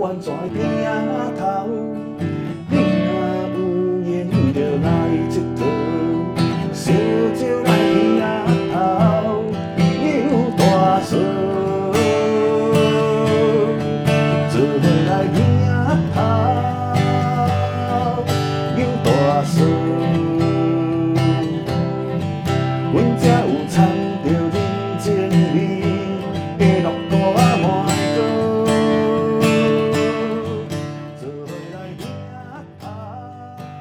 [0.00, 0.58] 湾在顶
[1.36, 1.44] 头，
[2.70, 2.74] 你
[3.04, 3.08] 若
[3.52, 3.56] 有
[4.02, 4.08] 闲
[4.54, 4.88] 就来
[5.28, 5.60] 佚佗，
[6.72, 6.82] 小
[7.38, 7.40] 酒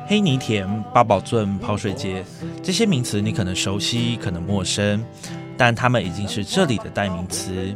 [0.09, 2.25] 黑泥田、八宝圳、跑水街，
[2.63, 5.05] 这些名词你可能熟悉，可能陌生，
[5.55, 7.75] 但它们已经是这里的代名词。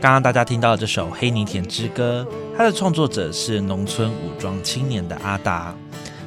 [0.00, 2.26] 刚刚大家听到这首《黑泥田之歌》，
[2.58, 5.72] 它的创作者是农村武装青年的阿达，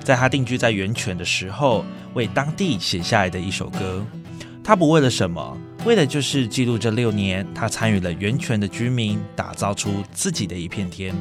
[0.01, 1.83] 在他定居在源泉的时候，
[2.13, 4.01] 为当地写下来的一首歌。
[4.63, 11.13] 他不为了什么，为的就是记录这六年他参与了源泉的居民，打造出自己的一片天。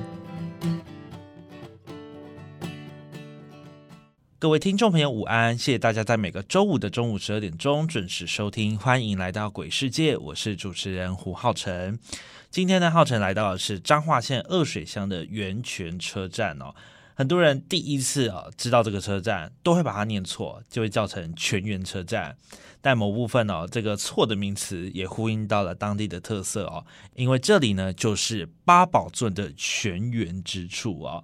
[4.43, 5.57] 各位听众朋友，午安！
[5.57, 11.97] 谢谢大家在每个周五的中午十二点钟准时收听，欢迎来到鬼世界，我是主持人胡浩辰。
[12.51, 16.75] 今天呢，浩辰来到的是彰化县二水乡的源泉车站哦。
[17.15, 22.37] 很多人第一次啊知道这个车站，都会把它念错，就会叫成泉源车站。
[22.81, 31.23] 但某部分哦，这个错的名词也呼应到了当地的特色哦，因为这里呢就是八宝圳的泉源之处哦。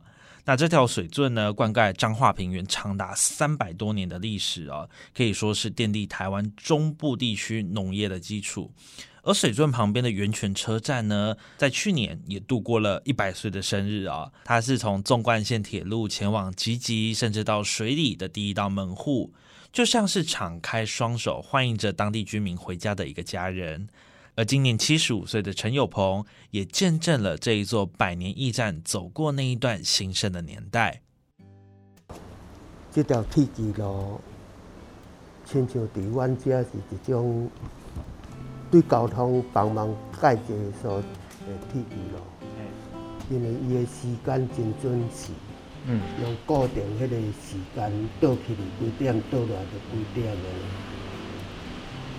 [0.49, 8.73] 那这条水圳呢，灌溉彰化平原长达三百多年的历史啊，可以说是奠定台湾中部地区农业的基础。
[9.25, 14.33] 而水圳旁边的源泉车站呢，在去年也度过了一百岁的生日啊。
[14.43, 19.35] 它是从纵贯线铁路前往集集，甚至到水里的第一道门户，
[19.71, 23.87] 就像是敞开双手欢迎着当地居民回家的一个家人。
[24.39, 31.03] 而今年七十五岁的陈友鹏，也见证了这一座百年驿站走过那一段兴盛的年代。
[32.93, 34.21] 这条铁轨路，
[35.45, 37.51] 亲像伫阮遮是一种
[38.71, 41.05] 对交通帮忙解决所的
[41.73, 42.21] 铁轨路，
[43.31, 45.33] 因为伊的时间真准时，
[45.87, 50.43] 嗯，用固定迄个时间倒去几点，倒来就几点的。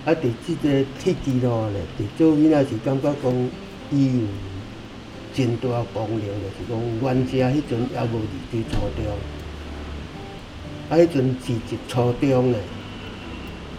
[0.09, 0.15] 啊！
[0.15, 3.51] 伫即个铁轨路咧，伫做囡仔是感觉讲
[3.91, 4.21] 伊有
[5.35, 9.05] 真大功能，就是讲阮遮迄阵还无二级初中，
[10.89, 12.59] 啊，迄阵二级初中咧，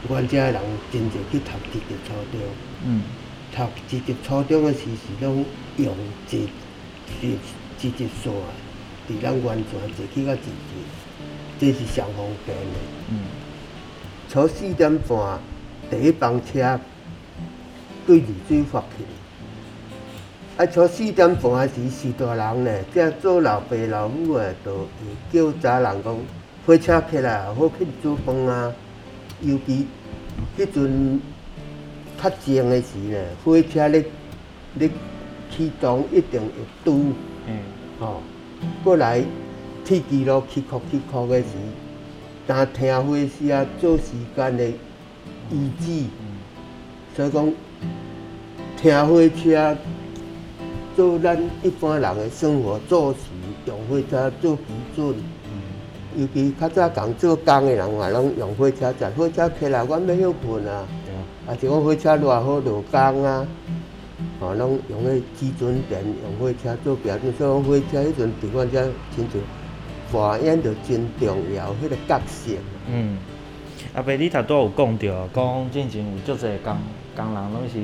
[0.09, 0.55] 阮遮人
[0.93, 2.41] 真侪去读二级初中。
[2.87, 3.03] 嗯。
[3.53, 5.45] 读二级初中诶时是拢
[5.79, 5.93] 用
[6.31, 6.49] 一
[7.21, 7.37] 一
[7.81, 8.33] 一级线，
[9.09, 10.47] 伫咱完全坐去到二级，
[11.59, 12.63] 这是上方便诶。
[13.11, 13.19] 嗯。
[14.29, 15.41] 初四点半。
[15.91, 16.79] 第一班车
[18.07, 19.05] 对二水发去，
[20.57, 24.87] 啊，从四点半时，是大人呢，即做老爸老母的，都
[25.33, 26.17] 会叫查人讲
[26.65, 28.73] 火车起来，好去煮饭啊。
[29.41, 29.87] 尤其
[30.57, 31.21] 迄阵
[32.23, 34.05] 较静的时呢，火车咧
[34.75, 34.89] 咧
[35.51, 36.53] 启动一定会
[36.85, 37.13] 堵。
[37.49, 37.59] 嗯。
[37.99, 38.23] 吼，
[38.85, 39.25] 过来
[39.85, 41.47] 铁轨路起哭起哭的时，
[42.47, 44.73] 当听火车做时间的。
[45.51, 46.05] 遗址，
[47.17, 47.53] 所以讲
[48.77, 49.77] 听火车
[50.97, 53.19] 做咱一般人的生活作息，
[53.67, 54.63] 用火车做基
[54.95, 55.15] 准。
[56.17, 59.13] 尤其较早讲做工的人嘛，拢用火车站。
[59.13, 60.85] 火车起来，阮要休困啊。
[61.47, 63.47] 啊，是讲火车偌好落工啊，
[64.41, 67.33] 哦，拢用迄基准点，用火车做标准。
[67.35, 68.83] 所以讲火车迄阵伫阮遮，
[69.15, 69.41] 亲像
[70.13, 72.53] 扮演着真重要迄个角色。
[72.89, 73.17] 嗯。
[73.93, 76.77] 阿伯，你头拄有讲着，讲进前有足侪工
[77.17, 77.75] 工人拢是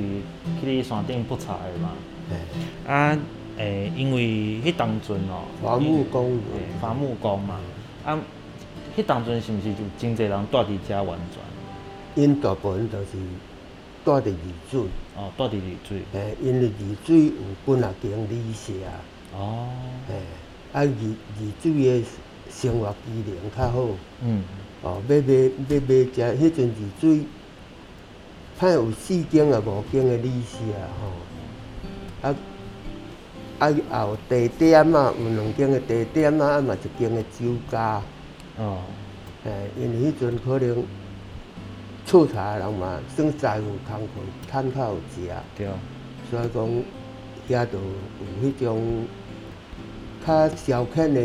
[0.61, 1.91] 去你山顶捕柴的嘛？
[2.87, 3.19] 啊，
[3.59, 4.23] 诶、因为
[4.65, 6.39] 迄当阵哦，伐木工
[6.81, 7.59] 伐木工嘛，
[8.05, 8.17] 啊，
[8.97, 12.23] 迄当阵是毋是就真侪人住伫遮完全？
[12.23, 13.07] 因大部分都是
[14.05, 14.23] 住伫二
[14.71, 14.81] 水，
[15.17, 15.99] 哦，住伫丽水。
[16.13, 17.33] 诶，因为二水有
[17.67, 18.73] 本来经理社，
[19.37, 19.67] 哦，
[20.09, 20.15] 诶，
[20.73, 22.05] 啊二二水的
[22.49, 23.89] 生活机能较好，
[24.23, 24.45] 嗯，
[24.87, 25.33] 哦，要买
[25.69, 27.25] 要买食，迄阵二水，
[28.61, 30.59] 歹有四间啊五间的理社
[31.01, 32.35] 吼，啊
[33.59, 38.01] 啊也有地点啊，有两间的地点啊，啊嘛一间的酒家。
[38.59, 38.79] 哦，
[39.45, 40.85] 诶，因为迄阵可能
[42.07, 44.13] 厝茶人嘛，算财务通课
[44.49, 45.29] 趁较有食，
[45.59, 45.67] 对，
[46.31, 46.65] 所以讲
[47.49, 49.05] 遐就有迄种
[50.25, 51.21] 较消遣的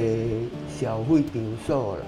[0.67, 2.03] 消费场所啦。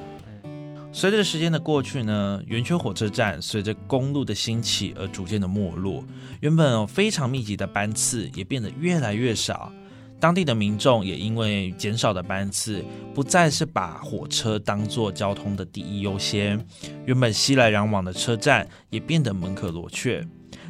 [0.96, 6.04] 随着时间的过去呢，圆圈火车站随着公路的兴起而逐渐的没落，
[6.40, 9.74] 原本非常密集的班次也变得越来越少。
[10.20, 16.64] 当地的民众也因为减少的班次，不再是把火车当做交通的第一优先，
[17.06, 20.26] 原本熙来攘往的车站也变得门可罗雀。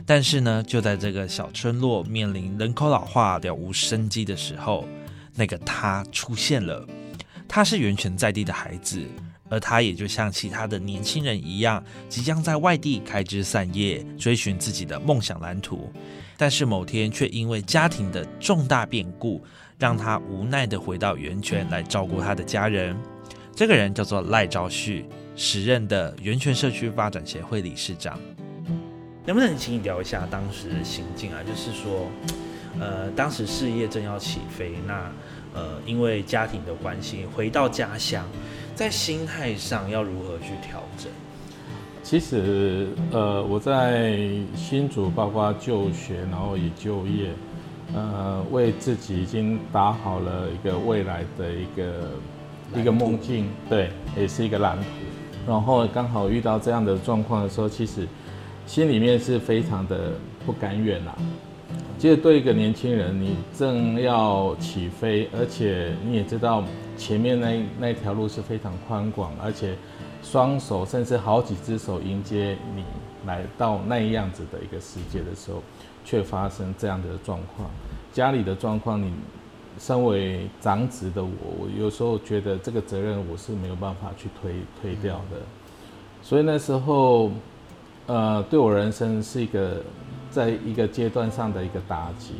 [0.05, 4.87] 但是呢，就在这个小村落面临人口老化、了无生机的时候，
[5.35, 6.87] 那个他出现了。
[7.47, 8.99] 他是源泉在地的孩子，
[9.53, 15.91] 而他也就像其他的年轻人一样，即将在外地开枝散叶，追寻自己的梦想蓝图。
[16.35, 19.43] 但是某天却因为家庭的重大变故，
[19.77, 22.97] 让他无奈的回到源泉来照顾他的家人。
[23.55, 25.05] 这个人叫做赖昭旭，
[25.35, 28.19] 时任的源泉社区发展协会理事长。
[29.23, 31.43] 能不能请你聊一下当时的心境啊？
[31.43, 32.09] 就是说，
[32.79, 35.11] 呃，当时事业正要起飞，那
[35.53, 38.27] 呃，因为家庭的关系，回到家乡，
[38.75, 41.11] 在心态上要如何去调整？
[42.01, 44.19] 其实，呃，我在
[44.55, 47.29] 新竹，包括就学，然后也就业，
[47.95, 52.11] 呃，为自己已经打好了一个未来的一个
[52.75, 54.85] 一个梦境，对，也是一个蓝图。
[55.47, 58.07] 然后刚好遇到这样的状况的时候，其实
[58.65, 60.11] 心里面是非常的
[60.45, 61.15] 不甘愿啦。
[61.97, 66.63] 其实对一个年轻人，你正要起飞，而且你也知道
[67.03, 69.75] 前面那那一条路是非常宽广，而且
[70.21, 72.85] 双手甚至好几只手迎接你
[73.25, 75.61] 来到那样子的一个世界的时候，
[76.05, 77.69] 却发生这样的状况。
[78.13, 79.11] 家里的状况，你
[79.77, 81.29] 身为长子的我，
[81.59, 85.41] 我有时候觉得这个责任我是没有办法去推推掉的。
[86.21, 87.29] 所以那时候，
[88.07, 89.83] 呃，对我人生是一个
[90.31, 92.35] 在一个阶段上的一个打击。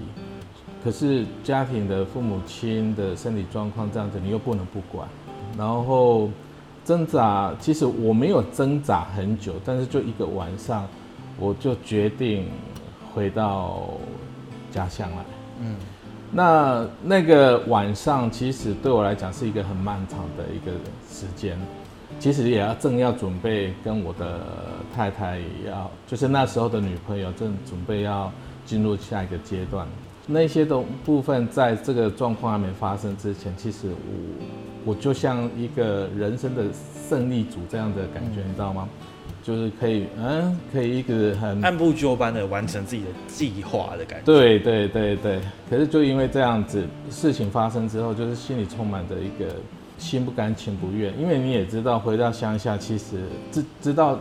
[0.83, 5.07] 可是家庭的父母亲的身体状况这样子，你又不能不管。
[5.57, 6.30] 然后
[6.83, 10.88] 挣扎，其实我没有挣扎很久，但是就一个晚上，
[11.39, 12.47] 我就决定
[13.13, 13.91] 回到
[14.71, 15.18] 家乡来。
[15.62, 15.75] 嗯，
[16.31, 20.71] 那那个晚上，其实对我来讲是一个很漫长的一个
[21.09, 21.57] 时间。
[22.19, 24.41] 其实也要正要准备跟我的
[24.95, 28.31] 太太也要，就是那时候的女朋友正准备要
[28.65, 29.88] 进入下一个阶段。
[30.25, 33.87] 那些的部分，在这个状况还没发生之前，其实
[34.85, 36.63] 我我就像一个人生的
[37.09, 38.87] 胜利组这样的感觉，你知道吗？
[39.43, 44.25] 就是可以，嗯，可以一个很按部就班的完成自己的计划的感觉。
[44.25, 49.53] 对对对对，可是就因为这样子事情发生之后，就是心里充满着一个
[49.97, 53.18] 心不甘情不愿，因为你也知道回到乡下，其实
[53.51, 54.18] 知知道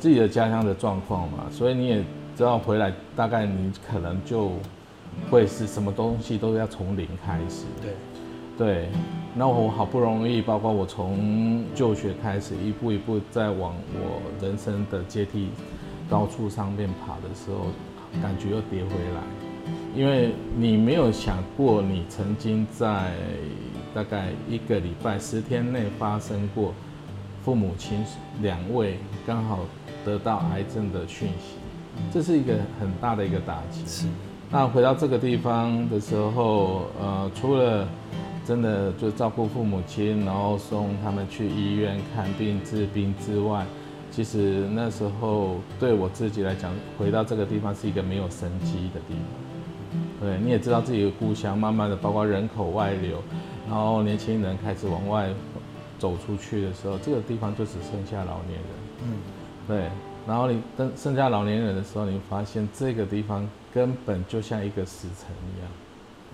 [0.00, 1.98] 自己的家乡的状况嘛，所以你也
[2.36, 4.50] 知道回来大概你可能就
[5.30, 7.64] 会是什么东西都要从零开始。
[7.80, 7.92] 对，
[8.58, 8.88] 对，
[9.34, 15.50] 那我好不容易，包括我从就学开始，一步一步在往我人生的阶梯
[16.08, 17.66] 高处上面爬的时候，
[18.20, 19.22] 感觉又跌回来，
[19.94, 23.12] 因为你没有想过，你曾经在
[23.94, 26.74] 大概一个礼拜十天内发生过
[27.44, 28.04] 父母亲
[28.42, 29.60] 两位刚好
[30.04, 31.56] 得到癌症的讯息，
[32.12, 33.86] 这是一个很大的一个打击。
[33.86, 34.06] 是，
[34.52, 37.86] 那回到这个地方的时候，呃，除了
[38.44, 43.64] 真的就照顾父母亲，然后送他们去医院看病治病之外，
[44.10, 50.00] 其实那时候对我自己来讲，回到这个地方是一个没有生机的地方。
[50.20, 53.22] 对，你也知道自己的故乡，慢慢的包括人口外流，
[53.68, 55.28] 然后年轻人开始往外
[55.96, 59.04] 走出去的时候，这个地方就只剩下老年人。
[59.04, 59.12] 嗯，
[59.68, 59.88] 对，
[60.26, 65.70] 然后你等剩下老年人的时候，你发现这个地方根本就像一个死城一样。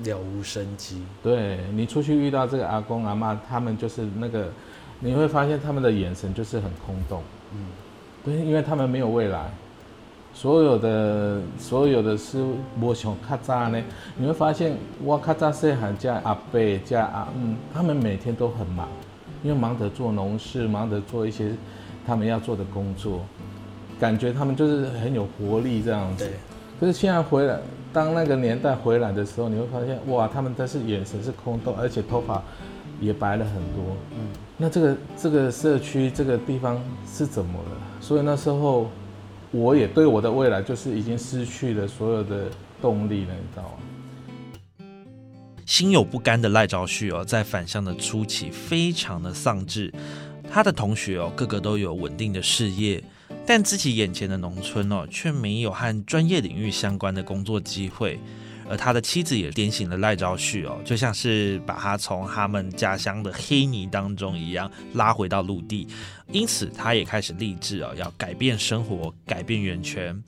[0.05, 1.03] 了无生机。
[1.23, 4.49] 对你出去遇到这个阿公阿妈，他们就是那个，
[5.01, 7.23] 你会发现他们的眼神就是很空洞。
[7.55, 7.67] 嗯，
[8.23, 9.51] 对，因为他们没有未来，
[10.35, 12.45] 所有的所有的事
[12.79, 13.83] 无像较早呢，
[14.19, 18.87] 你会发现我较早细汉加阿伯加阿嗯，他们每天都很忙，
[19.43, 21.53] 因为忙着做农事，忙着做一些
[22.07, 23.25] 他们要做的工作，
[23.99, 26.35] 感觉他们就是很有活力这样子对。
[26.79, 27.59] 可是现在回来，
[27.93, 32.43] 当那个年代回来的时候，你会发现哇，他们但是眼神是空洞，而且头发
[33.01, 33.97] 也白了很多。
[34.13, 36.79] 嗯，那这个这个社区这个地方
[37.11, 37.71] 是怎么了？
[38.01, 38.91] 所以那时候
[39.51, 42.45] 我也对我的未来就是已经失去了所有的
[42.83, 44.87] 动力了，你知道吗？
[45.65, 49.93] 心有不甘的赖昭旭哦，在返乡的初期非常的丧志。
[50.49, 53.03] 他的同学哦，个个都有稳定的事业，
[53.45, 58.19] 但自己眼前的农村哦，却没有和专业领域相关的工作机会。
[58.69, 65.87] 而他的妻子也点醒了赖昭旭哦，就像是把他从他们家乡的黑泥当中一样拉回到陆地。
[66.33, 70.21] 因此，他也开始立志哦，要改变生活，改变源泉。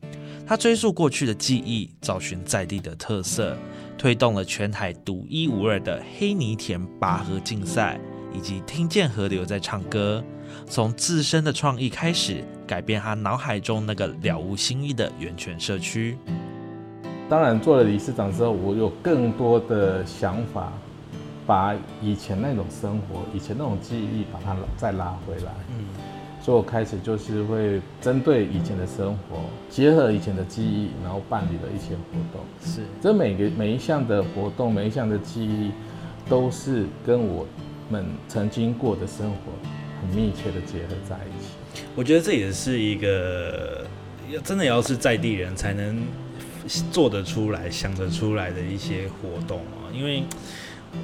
[0.47, 3.59] 他追溯过去的记忆，找寻在地的特色，
[3.99, 8.01] 推动了全台独一无二的黑泥田拔河竞赛，
[8.33, 10.23] 以及听见河流在唱歌。
[10.67, 16.17] 从自身的创意开始，改变他脑海中那个了无新意的源泉社区。
[17.29, 20.73] 当然，做了理事长之后，我有更多的想法，
[21.47, 25.53] 把以前那种生活、以前那种记忆，把它再拉回来。
[25.77, 25.85] 嗯，
[26.41, 32.41] 所以我开始就是会针对以前的生活，结合以前的记忆，然后办理了一些活动。
[32.63, 35.71] 是，这每个每一项的活动，每一项的记忆，
[36.31, 37.47] 都是跟我
[37.91, 39.53] 们曾经过的生活
[40.01, 41.83] 很密切的结合在一起。
[41.95, 43.87] 我觉得这也是一个，
[44.31, 46.07] 要真的要是在地人才能
[46.93, 49.91] 做得出来、想得出来的一些活动啊。
[49.93, 50.23] 因为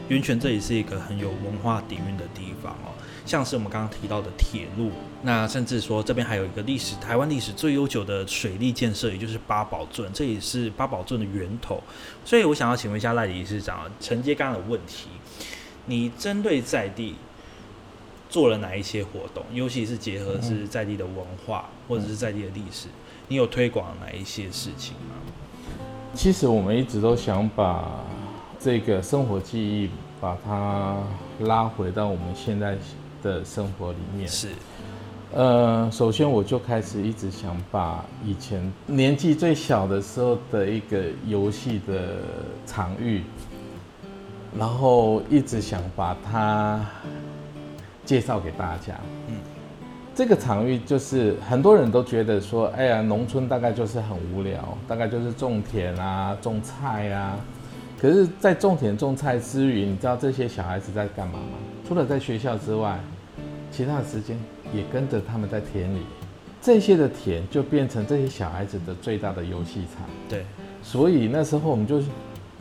[0.09, 2.95] 源泉这里是一个很有文化底蕴的地方哦，
[3.27, 4.91] 像是我们刚刚提到的铁路，
[5.23, 11.83] 那甚至说这边还有一个历史，台湾历史最悠久的水利建设，也就是八宝圳，这也是八宝圳的源头。
[12.25, 15.09] 所以我想要请问一下赖理事长，承接刚刚的问题，
[15.87, 17.15] 你针对在地。
[18.35, 22.89] 做了哪一些活动，尤其是结合是在地的文化或者是在地的历史，
[23.29, 25.15] 你有推广哪一些事情吗？
[26.15, 28.05] 其实我们一直都想把
[28.59, 29.89] 这个生活记忆，
[30.21, 30.97] 把它
[31.43, 32.77] 拉回到我们现在
[33.23, 34.27] 的生活里面。
[34.27, 34.49] 是，
[35.33, 42.17] 呃，首先我就开始一直想把以前年纪最小的时候的一个游戏的
[42.67, 43.23] 场域，
[44.59, 46.85] 然后一直想把它。
[48.05, 48.95] 介绍给大家，
[49.29, 49.37] 嗯，
[50.15, 57.39] 这个场域就是很多人都觉得说，哎呀，农村大概就是很无聊，大概就是种田啊、种菜啊。
[57.99, 61.57] 可是，在种田种菜之余，你知道这些小孩子在干嘛吗？
[61.89, 62.99] 除了在学校之外，
[63.71, 64.39] 其他的时间
[64.75, 66.01] 也跟着他们在田里。
[66.61, 70.07] 这些的田就变成这些小孩子的最大的游戏场。
[70.29, 70.45] 对，
[70.83, 72.03] 所以那时候我们就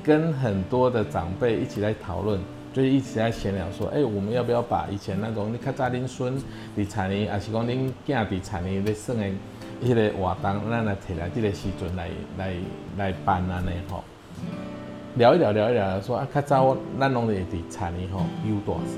[0.01, 2.39] 跟很多的长辈一起来讨论。
[2.73, 6.35] 就是一直在闲聊说，哎，我们要不要把以前那种你看在恁孙
[6.75, 9.21] 伫田里，还是讲恁囝伫田里咧耍的
[9.83, 12.53] 迄个活动，咱来摕来这个时阵来来
[12.97, 14.03] 来办安尼吼。
[15.15, 18.97] 聊一聊，聊一聊，说啊，较早咱拢是伫田里吼有大声，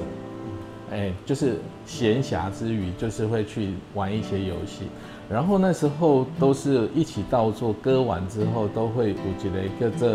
[0.92, 4.88] 哎，就是闲暇之余，就是会去玩一些游戏。
[5.30, 10.10] 然后那时候都是一起稻作，割完之后都会有一个叫做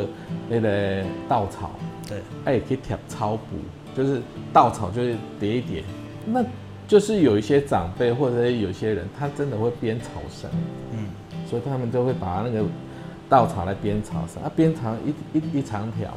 [0.49, 1.71] 那个稻草。
[2.09, 3.57] 对，哎，可以贴草补，
[3.97, 4.21] 就是
[4.53, 5.83] 稻草，就是叠一叠。
[6.25, 6.45] 那
[6.87, 10.51] 就是有一些长辈或者有些人，他真的会编草绳，
[10.93, 11.09] 嗯，
[11.47, 12.65] 所以他们就会把那个
[13.29, 16.11] 稻草来编草绳，啊，编长一一一长条，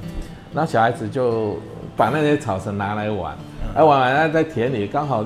[0.54, 1.58] 然后小孩子就
[1.96, 3.36] 把那些草绳拿来玩，
[3.76, 5.24] 哎，玩完了在田里刚好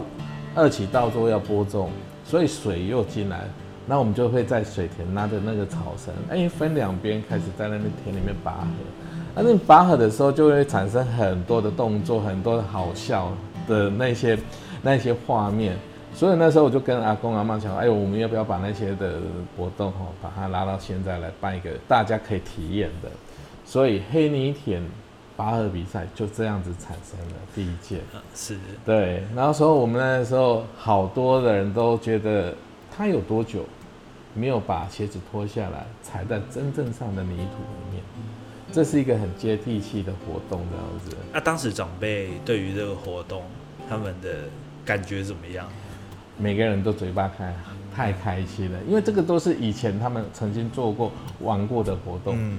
[0.53, 1.89] 二起稻作要播种，
[2.27, 3.45] 所以水又进来，
[3.85, 8.67] 那我们就会在水田拉着那个草绳，哎，分两边开始在那边田里面拔河。
[9.33, 13.31] 那你拔河的时候就会产生很多的动作，很多的好笑
[13.65, 14.37] 的那些
[14.81, 15.77] 那些画面，
[16.13, 19.19] 所以那时候我就跟阿公阿妈讲，哎，我们要不要把那些的
[19.55, 23.09] 活动哈，把它拉到现在来办一个大家可以体验的？
[23.63, 24.81] 所以黑泥田
[25.37, 27.99] 拔河比赛就这样子产生了第一届。
[28.35, 29.23] 是，对。
[29.35, 32.53] 然后说我们那时候好多的人都觉得
[32.91, 33.63] 他有多久
[34.33, 38.03] 没有把鞋子脱下来踩在真正上的泥土里面。
[38.71, 41.15] 这是一个很接地气的活动，这样子。
[41.31, 43.43] 那当时长辈对于这个活动，
[43.87, 44.39] 他们的
[44.83, 45.69] 感觉怎么样？
[46.37, 47.55] 每个人都嘴巴开，
[47.95, 52.35] 太开心了，因为这个都是以前他们曾经做过、玩过的活动。
[52.37, 52.57] 嗯。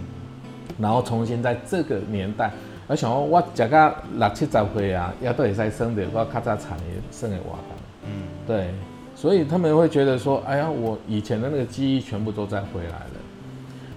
[0.78, 2.50] 然后重新在这个年代，
[2.86, 7.60] 我想说，我食个六七十岁啊，也都会在生的，我较早产的生的活动。
[8.06, 8.10] 嗯。
[8.46, 8.72] 对，
[9.14, 13.10] 所以他们会觉得说，哎呀，我以前的那个记忆全部都在回来了。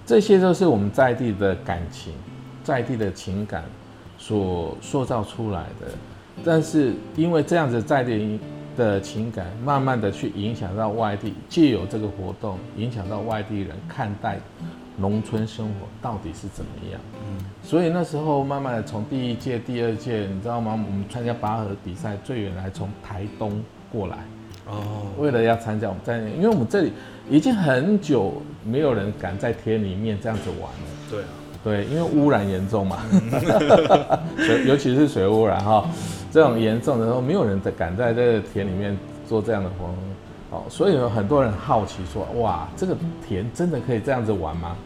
[0.04, 2.12] 这些都是我们在地的感情、
[2.64, 3.62] 在地的情感
[4.18, 5.86] 所塑造出来的。
[6.44, 8.40] 但是因为这样子在地
[8.76, 14.40] 的情感，慢慢的去影响到外地，借由这个活动影响到外地人看待
[14.96, 17.00] 农村生活到底是怎么样。
[17.26, 20.72] 嗯，所以那时候慢慢的从第一届、第二届，你知道吗？
[20.72, 24.18] 我们参加拔河比赛，最远来从台东过来。
[24.66, 26.92] 哦，为了要参加，我们在，因为我们这里
[27.28, 30.88] 已经很久没有人敢在田里面这样子玩了。
[31.10, 31.26] 对啊，
[31.64, 32.98] 对，因为污染严重嘛，
[34.38, 35.84] 水尤其是水污染哈，
[36.30, 38.96] 这种严重的时候，没有人敢在这个田里面
[39.26, 39.96] 做这样的活动。
[40.52, 42.94] 哦，所以有很多人好奇说，哇，这个
[43.26, 44.76] 田真的可以这样子玩吗？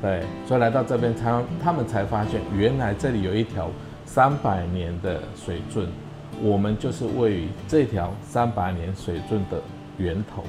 [0.00, 3.68] 对，所以来到这边才他们才发现，原来这里有一条
[4.06, 5.86] 三百年的水圳。
[6.42, 9.62] 我们就是位于这条三百年水圳的
[9.98, 10.42] 源头，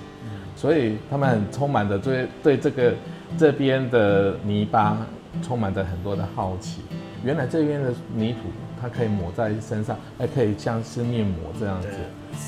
[0.55, 2.91] 所以他们很充满着对对这个
[3.37, 4.97] 这边的泥巴
[5.43, 6.81] 充满着很多的好奇。
[7.23, 8.39] 原来这边的泥土
[8.81, 11.87] 它可以抹在身上，还可以像是面膜这样子，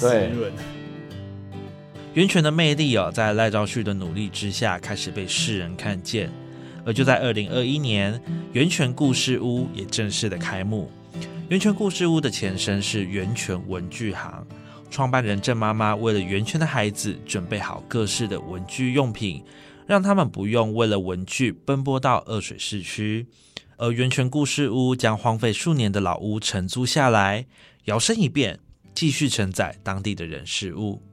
[0.02, 0.32] 对。
[2.18, 6.32] 源泉的魅力哦，在赖兆旭的努力之下，开始被世人看见。
[6.84, 8.20] 而就在二零二一年，
[8.54, 10.90] 源泉故事屋也正式的开幕。
[11.48, 14.44] 源泉故事屋的前身是源泉文具行，
[14.90, 19.44] 创办人郑妈妈为了源泉的孩子准备好各式的文具用品，
[19.86, 23.28] 让他们不用为了文具奔波到二水市区。
[23.76, 27.46] 而源泉故事屋将荒废数年的老屋承租下来，
[27.86, 28.60] 摇身一变，
[28.96, 31.04] 继续承载当地的人事物。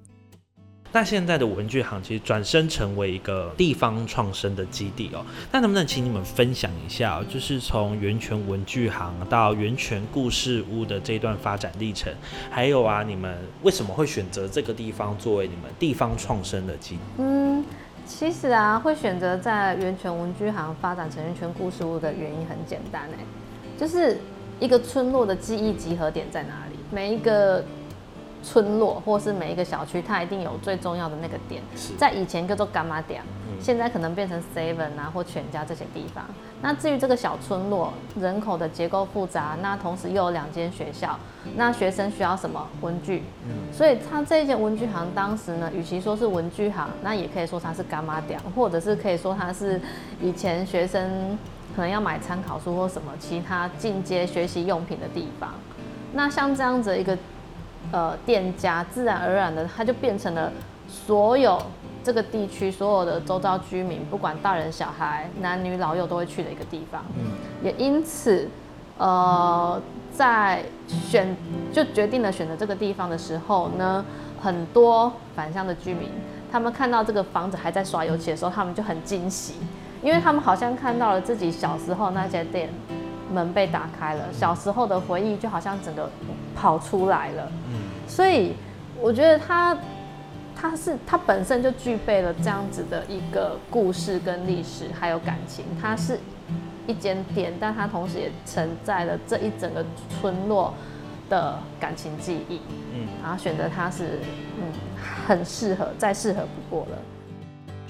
[0.95, 5.27] 那现在的文具行其实转身成为一个地方创生的基地哦。
[5.51, 12.15] 那能不能请你们分享一下，就是从源泉文具行到源泉故事屋的这段发展历程？
[12.49, 17.01] 还有啊，你们为什么会选择这个地方作为你们地方创生的基地？
[17.19, 17.65] 嗯，
[18.07, 23.25] 其实啊，会选择在源泉文具行发展成源泉故事屋的原因很简单哎，
[23.77, 24.21] 就是
[24.61, 26.79] 一个村落的记忆集合点在哪里？
[26.93, 27.65] 每一个。
[28.45, 31.63] 村落或是每一个小区，它一定有最重要的那个点，
[31.97, 33.23] 在以前叫做干妈点，
[33.59, 36.23] 现在可能变成 Seven 啊或全家这些地方。
[36.61, 41.19] 那至于这个小村落人口的结构复杂，那同时又有两间学校，
[41.57, 43.23] 那学生需要什么文具？
[43.73, 49.81] 所以它这一间文具行当时呢，与其说是文具行，那也可以说它是干妈点，或者是可以说它是
[50.21, 51.37] 以前学生
[51.75, 55.55] 可能要买参考书或什么其他进阶学习用品的地方。
[56.13, 57.17] 那像这样子一个。
[57.95, 60.51] 呃，店家自然而然的，它就变成了
[60.89, 61.63] 所有
[62.03, 67.05] 这个地区所有的周遭居民，不管大人小孩、男女老幼都会去的一个地方。
[67.17, 67.31] 嗯，
[67.63, 68.49] 也因此，
[68.99, 69.81] 呃，
[70.13, 71.37] 在选
[71.73, 74.05] 就决定了选择这个地方的时候呢，
[74.43, 76.09] 很多返乡的居民，
[76.51, 79.55] 他们看到这个房子还在刷油漆的时候，他们就很惊喜，
[80.03, 82.69] 因为他们好像看到了自己小时候那间店。
[83.33, 86.09] 门被打开了，小时候的回忆就好像整个
[86.55, 87.51] 跑出来了。
[87.69, 88.53] 嗯，所以
[89.01, 89.77] 我觉得他
[90.55, 95.65] 他是他本身就具备了这样子的一个故事跟历史，还有感情。
[95.81, 96.19] 它是
[96.87, 100.75] 一间店，但它同时也承载了这一整个村落
[101.29, 102.61] 的感情记忆。
[102.95, 104.21] 嗯，然后选择它是，
[104.59, 104.65] 嗯，
[105.27, 106.99] 很适合，再适合不过了。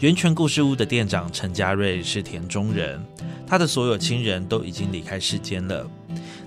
[0.00, 3.00] 源泉故事屋的店长陈家瑞是田中人。
[3.46, 5.86] 他的所有亲人都已经离开世间了。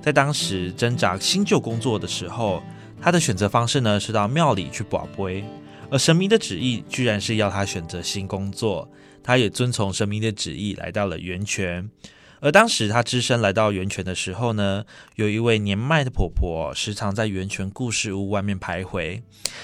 [0.02, 2.62] 在当时挣扎新旧工作的时候，
[3.02, 5.44] 他的选择方式呢是到庙里去保碑，
[5.90, 8.90] 而神明的旨意居然是要他选择新工作。
[9.24, 11.90] 他也遵从神明的旨意来到了源泉。
[12.40, 19.22] 而当时他只身来到源泉的时候呢，有一位年迈的婆婆时常在源泉故事屋外面徘徊。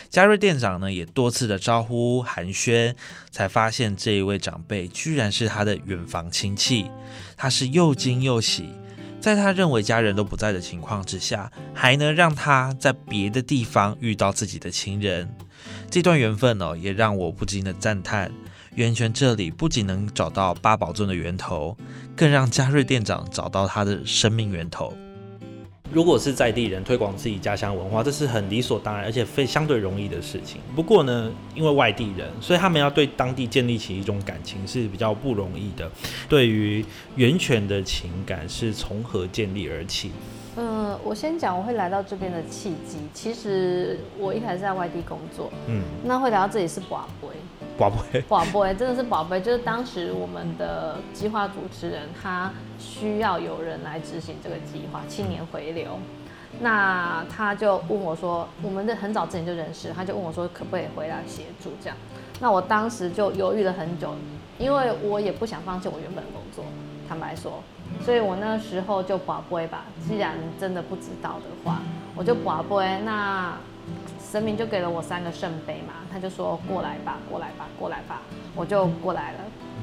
[0.10, 2.96] 嘉瑞店长呢也多次的招呼寒暄，
[3.30, 6.90] 才发现这一位长辈居然是他的远房亲戚。
[7.38, 8.70] 他是又惊又喜，
[9.24, 15.34] 在他认为家人都不在的情况之下，还能让他在别的地方遇到自己的亲人，
[15.90, 18.30] 这段缘分哦，也让我不禁的赞叹。
[18.76, 21.78] 源泉这里不仅能找到八宝尊的源头，
[22.18, 24.94] 更让嘉瑞店长找到他的生命源头。
[25.94, 30.60] 如果是在地人推广自己家乡文化，这是很理所当然，而且非相对容易的事情。
[30.76, 35.90] 不过呢，因为外地人，所以他们要对当地建立起一种感情是比较不容易的。
[36.28, 36.84] 对于
[37.16, 40.12] 源泉的情感是从何建立而起？
[40.56, 42.98] 嗯，我先讲我会来到这边的契机。
[43.14, 47.28] 其实我一开始在外地工作，嗯，那会来到这里是宝贝。
[47.78, 49.42] 宝贝， 宝贝，真的是宝贝。
[49.42, 55.98] 就是当时我们的计划主持人，他需要有人来执行这个计划，青年回流。
[56.60, 61.98] 那他就问我说，我们的很早之前就认识，他就问我说，可不可以回来协助这样？
[62.40, 64.14] 那我当时就犹豫了很久，
[64.60, 66.64] 因为我也不想放弃我原本的工作，
[67.10, 67.64] 坦白说，
[68.06, 71.80] 所以我那时候就把杯吧，既然真的不知道的话，
[72.16, 73.02] 我就把杯。
[73.04, 73.58] 那
[74.34, 78.20] 神明就给了我三个圣杯嘛，他就说过来吧，过来吧，过来吧，
[78.56, 79.38] 我就过来了。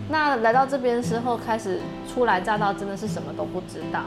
[0.08, 1.78] 那来到这边之后，开始
[2.12, 4.00] 初来乍到，真的是什么都不知道。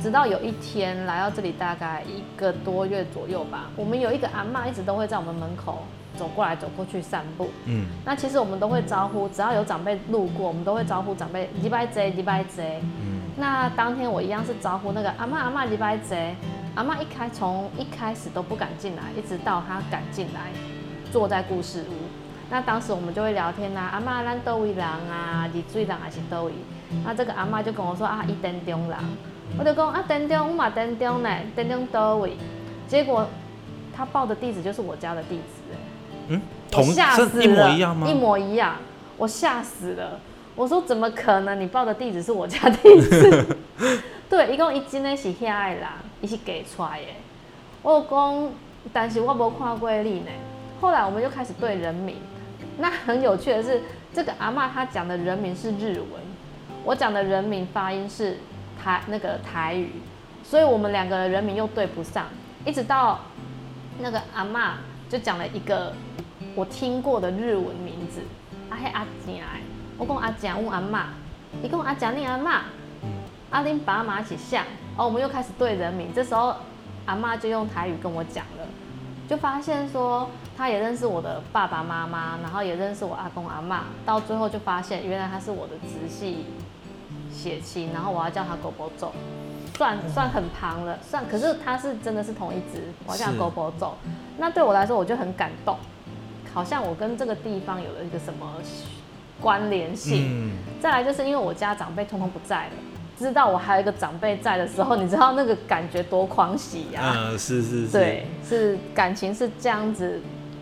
[0.00, 5.82] 直到有一天来到这里，大概一个多月左右吧，我们有一个阿妈一直都会在我们门口
[6.16, 7.48] 走过来走过去散步。
[7.64, 12.80] 嗯，那其实我们都会招呼，只要有长辈路过，我们都会招呼长辈礼拜贼礼拜贼。
[12.80, 16.36] 嗯，那当天我一样是招呼那个阿妈阿妈礼拜贼，
[16.74, 20.50] 阿妈一开从一开始都不敢进来，一直到她敢进来，
[21.12, 21.94] 坐在故事屋。
[22.50, 26.52] 那当时我们就会聊天啦、阿妈咱多位人啊，二水人还是多位？
[27.04, 28.96] 那这个阿妈就跟我说啊，伊登中人，
[29.58, 32.36] 我就讲啊，登中我嘛登中呢，登中多位？
[32.88, 33.26] 结果
[33.96, 35.76] 他报的地址就是我家的地址、哎。
[36.28, 38.08] 嗯，我同这吓死了，一模一样吗？
[38.08, 38.76] 一模一样，
[39.16, 40.18] 我吓死了。
[40.56, 41.60] 我说怎么可能？
[41.60, 43.46] 你报的地址是我家地址？
[44.28, 45.88] 对，一共一真的是遐的人，
[46.20, 47.06] 伊是给出来的。
[47.82, 48.50] 我有讲，
[48.92, 50.30] 但是我无看过你呢。
[50.80, 52.16] 后来我们就开始对人名。
[52.78, 53.82] 那很有趣的是，
[54.14, 56.22] 这个阿嬷她讲的人名是日文，
[56.84, 58.38] 我讲的人名发音是
[58.82, 59.90] 台那个台语，
[60.42, 62.26] 所以我们两个人名又对不上，
[62.64, 63.20] 一直到
[63.98, 64.72] 那个阿嬷
[65.10, 65.92] 就讲了一个
[66.54, 68.22] 我听过的日文名字，
[68.70, 69.42] 啊迄阿姐，
[69.98, 71.02] 我讲阿姐，我阿嬷，
[71.62, 72.60] 伊讲阿正你阿嬷，
[73.50, 74.64] 阿恁爸妈是像，
[74.96, 76.54] 哦我们又开始对人名，这时候
[77.06, 78.66] 阿妈就用台语跟我讲了，
[79.28, 86.44] 就发现说她也认识我的爸爸妈妈，然后也认识我阿公阿妈，到最后就发现原来他是我的直系
[87.32, 89.12] 血亲，然后我要叫他狗狗走。
[89.76, 93.96] 算算很旁了，算可是他是真的是同一只，我要叫他是狗狗走。
[94.36, 95.74] 那对我来说，我就很感动，
[96.52, 98.52] 好像我跟这个地方有了一个什么
[99.40, 100.50] 关联性。
[100.50, 102.72] 嗯，再来就是因为我家长辈通通不在了，
[103.24, 110.20] 知道我还有一个长辈在的时候，你知道那个感觉多狂喜呀、嗯，是是是，对，是感情是这样子，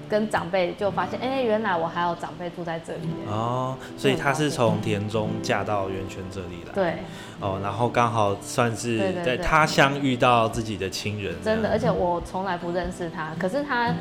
[0.09, 3.09] 跟长辈就发现，哎、原来我还有长辈住在这里。
[3.29, 6.95] 哦，所以她是从田中嫁到圆泉这里来，对，
[7.41, 13.95] 哦，然后刚好算是在他乡遇到自己的亲人，真的，而且我从来不认识他，可是他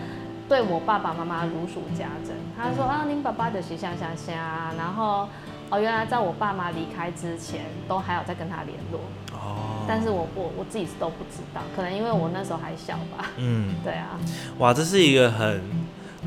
[0.50, 2.36] 对我爸爸妈妈如数家珍。
[2.58, 5.28] 他说啊，您爸爸的形象像像啊，然后
[5.70, 9.00] 哦，原来在我爸妈离开之前，都还有在跟他联络，
[9.34, 13.32] 哦，但是我我我自己是都不知道，可能因为我那时候还小吧。
[13.38, 14.18] 嗯， 对啊，
[14.60, 15.62] 哇，这是一个很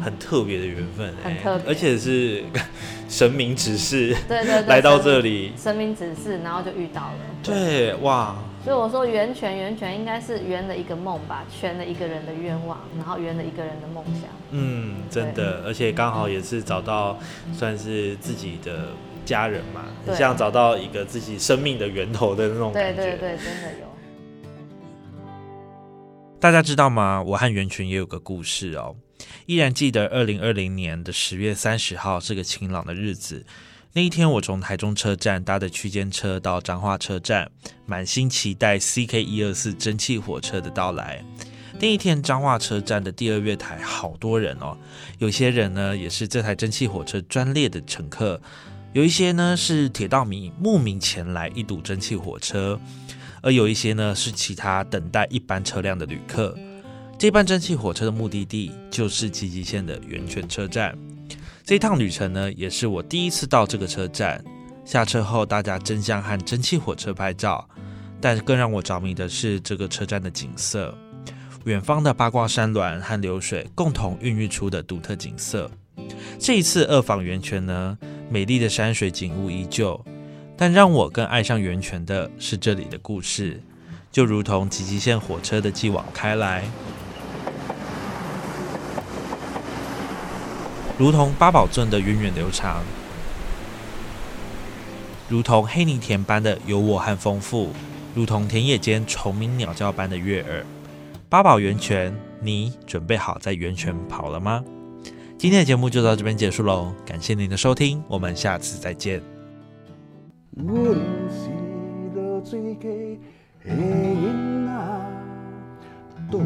[0.03, 2.45] 很特别的缘分，哎很特别而且是
[3.09, 7.19] 神明指示对对对， 来到生这里，神明指示，然后就遇到了。
[7.43, 14.25] 对，哇，所以我说圆全圆全应该是圆了一个梦吧，圆了一个人的愿望，然后圆了一个人的梦想。
[14.51, 17.19] 嗯，真的，而且刚好也是找到
[17.55, 18.89] 算是自己的
[19.31, 23.01] 家人嘛，很像找到一个自己生命的源头的那种感觉。
[23.01, 23.87] 对对，真的有。
[26.41, 27.23] 大家知道吗？
[27.23, 28.97] 我和袁群也有个故事哦。
[29.47, 33.47] 依然记得二零二零年的十月三十号是个晴朗的日子。
[33.93, 37.49] 那一天，我从台中车站搭的区间车到彰化车站，
[37.87, 41.25] 满心期待 CK 一二四蒸汽火车的到来。
[41.79, 44.77] 那一天，彰化车站的第二月台好多人哦，
[45.19, 48.41] 有些人呢也是这台蒸汽火车专列的乘客，
[48.93, 52.79] 有一些呢是铁道迷慕名前来一睹蒸汽火车，
[53.41, 56.57] 而有一些呢是其他等待一班车辆的旅客。
[57.17, 60.97] 这班蒸汽火车的目的地就是集集线的源泉车站。
[61.65, 64.43] 这趟旅程呢，也是我第一次到这个车站。
[64.85, 67.69] 下车后，大家争相和蒸汽火车拍照，
[68.21, 70.93] 但更让我着迷的是这个车站的景色。
[71.65, 75.71] 远方的八卦山峦和流水共同孕育出的独特景色。
[76.41, 77.97] 这一次二访源泉呢，
[78.33, 80.01] 美丽的山水景物依旧，
[80.57, 83.61] 但让我更爱上源泉的是这里的故事，
[84.13, 86.63] 就如同吉吉线火车的继往开来，
[90.97, 92.85] 如同八宝镇的源远流长，
[95.29, 97.73] 如同黑泥田般的有我和丰富，
[98.15, 100.65] 如同田野间虫鸣鸟叫般的悦耳。
[101.29, 104.63] 八宝源泉，你准备好在源泉跑了吗？
[105.41, 109.23] 今天的节目就到这边结束喽，感谢您的收听，我们下次再见。
[110.55, 110.69] 阮
[111.31, 111.49] 是
[112.15, 113.19] 落水溪
[113.65, 114.71] 的囡仔，
[116.31, 116.43] 住伫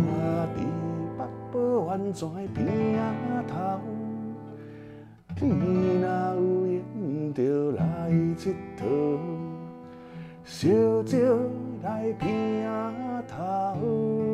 [1.19, 3.81] 北部湾泉边仔头。
[5.41, 5.49] 你
[6.01, 7.83] 若有缘着来
[8.39, 9.19] 佚佗，
[10.45, 10.69] 小
[11.05, 11.19] 少
[11.83, 14.34] 来边仔头。